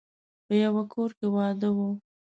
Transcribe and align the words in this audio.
په 0.45 0.53
يوه 0.63 0.83
کور 0.93 1.09
کې 1.17 1.27
واده 1.35 1.69
و. 1.75 1.79